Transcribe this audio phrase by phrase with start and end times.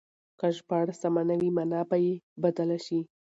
[0.39, 2.99] که ژباړه سمه نه وي مانا به يې بدله شي.